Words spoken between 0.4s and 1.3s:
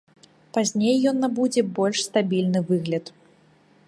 Пазней ён